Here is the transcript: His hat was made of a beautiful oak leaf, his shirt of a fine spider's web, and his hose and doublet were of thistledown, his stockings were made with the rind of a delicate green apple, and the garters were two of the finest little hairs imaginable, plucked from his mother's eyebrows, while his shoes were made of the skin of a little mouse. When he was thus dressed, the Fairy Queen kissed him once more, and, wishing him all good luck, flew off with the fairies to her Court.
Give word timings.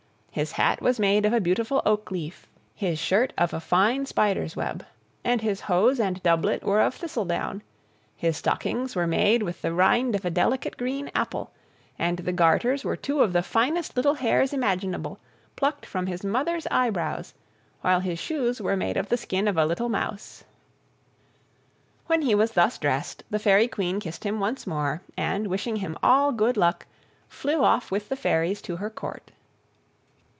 His 0.33 0.53
hat 0.53 0.81
was 0.81 0.97
made 0.97 1.25
of 1.25 1.33
a 1.33 1.41
beautiful 1.41 1.81
oak 1.85 2.09
leaf, 2.09 2.47
his 2.73 2.97
shirt 2.99 3.33
of 3.37 3.53
a 3.53 3.59
fine 3.59 4.05
spider's 4.05 4.55
web, 4.55 4.85
and 5.25 5.41
his 5.41 5.59
hose 5.59 5.99
and 5.99 6.23
doublet 6.23 6.63
were 6.63 6.79
of 6.79 6.95
thistledown, 6.95 7.61
his 8.15 8.37
stockings 8.37 8.95
were 8.95 9.05
made 9.07 9.43
with 9.43 9.61
the 9.61 9.73
rind 9.73 10.15
of 10.15 10.23
a 10.23 10.29
delicate 10.29 10.77
green 10.77 11.11
apple, 11.13 11.51
and 11.99 12.19
the 12.19 12.31
garters 12.31 12.85
were 12.85 12.95
two 12.95 13.19
of 13.19 13.33
the 13.33 13.43
finest 13.43 13.97
little 13.97 14.13
hairs 14.13 14.53
imaginable, 14.53 15.19
plucked 15.57 15.85
from 15.85 16.07
his 16.07 16.23
mother's 16.23 16.65
eyebrows, 16.71 17.33
while 17.81 17.99
his 17.99 18.17
shoes 18.17 18.61
were 18.61 18.77
made 18.77 18.95
of 18.95 19.09
the 19.09 19.17
skin 19.17 19.49
of 19.49 19.57
a 19.57 19.65
little 19.65 19.89
mouse. 19.89 20.45
When 22.07 22.21
he 22.21 22.35
was 22.35 22.53
thus 22.53 22.77
dressed, 22.77 23.25
the 23.29 23.37
Fairy 23.37 23.67
Queen 23.67 23.99
kissed 23.99 24.23
him 24.23 24.39
once 24.39 24.65
more, 24.65 25.01
and, 25.17 25.47
wishing 25.47 25.75
him 25.75 25.97
all 26.01 26.31
good 26.31 26.55
luck, 26.55 26.85
flew 27.27 27.65
off 27.65 27.91
with 27.91 28.07
the 28.07 28.15
fairies 28.15 28.61
to 28.61 28.77
her 28.77 28.89
Court. 28.89 29.31